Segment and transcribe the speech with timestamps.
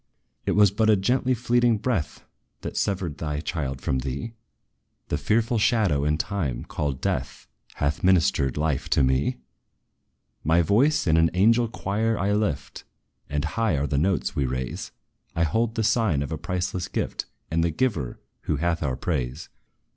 [0.47, 2.23] "It was but a gently fleeting breath,
[2.61, 4.33] That severed thy child from thee!
[5.09, 9.37] The fearful shadow, in time, called Death, Hath ministered life to me.
[10.43, 12.83] "My voice in an angel choir I lift;
[13.29, 14.91] And high are the notes we raise:
[15.35, 19.49] I hold the sign of a priceless gift, And the Giver, who hath our praise.